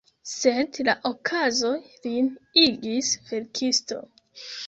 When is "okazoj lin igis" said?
1.09-3.13